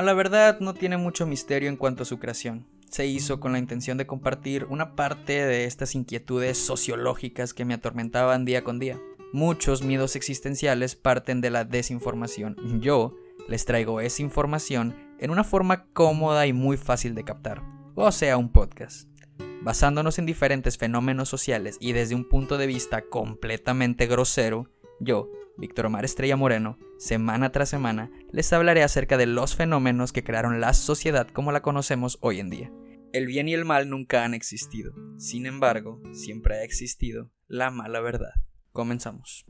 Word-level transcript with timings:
La 0.00 0.14
verdad 0.14 0.58
no 0.58 0.72
tiene 0.72 0.96
mucho 0.96 1.26
misterio 1.26 1.68
en 1.68 1.76
cuanto 1.76 2.02
a 2.02 2.06
su 2.06 2.18
creación. 2.18 2.66
Se 2.90 3.06
hizo 3.06 3.40
con 3.40 3.52
la 3.52 3.58
intención 3.58 3.98
de 3.98 4.06
compartir 4.06 4.64
una 4.64 4.96
parte 4.96 5.44
de 5.44 5.64
estas 5.66 5.94
inquietudes 5.94 6.56
sociológicas 6.56 7.52
que 7.52 7.66
me 7.66 7.74
atormentaban 7.74 8.46
día 8.46 8.64
con 8.64 8.78
día. 8.78 8.98
Muchos 9.32 9.82
miedos 9.82 10.16
existenciales 10.16 10.96
parten 10.96 11.42
de 11.42 11.50
la 11.50 11.64
desinformación. 11.64 12.56
Yo 12.80 13.14
les 13.48 13.66
traigo 13.66 14.00
esa 14.00 14.22
información 14.22 14.96
en 15.20 15.30
una 15.30 15.44
forma 15.44 15.84
cómoda 15.92 16.46
y 16.46 16.54
muy 16.54 16.78
fácil 16.78 17.14
de 17.14 17.24
captar, 17.24 17.62
o 17.94 18.10
sea, 18.12 18.38
un 18.38 18.50
podcast. 18.50 19.08
Basándonos 19.60 20.18
en 20.18 20.26
diferentes 20.26 20.78
fenómenos 20.78 21.28
sociales 21.28 21.76
y 21.80 21.92
desde 21.92 22.14
un 22.14 22.28
punto 22.28 22.58
de 22.58 22.66
vista 22.66 23.02
completamente 23.02 24.06
grosero, 24.06 24.68
yo, 25.00 25.30
Víctor 25.62 25.86
Omar 25.86 26.04
Estrella 26.04 26.34
Moreno, 26.34 26.76
semana 26.98 27.52
tras 27.52 27.68
semana, 27.68 28.10
les 28.32 28.52
hablaré 28.52 28.82
acerca 28.82 29.16
de 29.16 29.26
los 29.26 29.54
fenómenos 29.54 30.12
que 30.12 30.24
crearon 30.24 30.60
la 30.60 30.74
sociedad 30.74 31.28
como 31.28 31.52
la 31.52 31.62
conocemos 31.62 32.18
hoy 32.20 32.40
en 32.40 32.50
día. 32.50 32.72
El 33.12 33.26
bien 33.26 33.48
y 33.48 33.54
el 33.54 33.64
mal 33.64 33.88
nunca 33.88 34.24
han 34.24 34.34
existido, 34.34 34.92
sin 35.18 35.46
embargo, 35.46 36.02
siempre 36.10 36.56
ha 36.56 36.64
existido 36.64 37.30
la 37.46 37.70
mala 37.70 38.00
verdad. 38.00 38.32
Comenzamos. 38.72 39.46